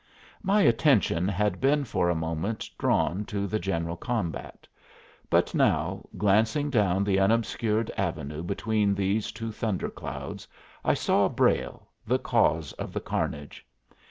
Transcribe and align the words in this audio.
My 0.41 0.61
attention 0.63 1.27
had 1.27 1.61
been 1.61 1.83
for 1.83 2.09
a 2.09 2.15
moment 2.15 2.67
drawn 2.79 3.23
to 3.25 3.45
the 3.45 3.59
general 3.59 3.95
combat, 3.95 4.67
but 5.29 5.53
now, 5.53 6.05
glancing 6.17 6.71
down 6.71 7.03
the 7.03 7.19
unobscured 7.19 7.91
avenue 7.95 8.41
between 8.41 8.95
these 8.95 9.31
two 9.31 9.51
thunderclouds, 9.51 10.47
I 10.83 10.95
saw 10.95 11.29
Brayle, 11.29 11.87
the 12.07 12.17
cause 12.17 12.73
of 12.81 12.93
the 12.93 12.99
carnage. 12.99 13.63